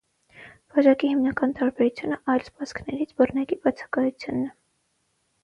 Բաժակի 0.77 1.09
հիմնական 1.11 1.53
տարբերությունը 1.59 2.17
այլ 2.33 2.47
սպասքներից 2.49 3.13
բռնակի 3.21 3.61
բացակայությունն 3.69 4.43
է։ 4.51 4.53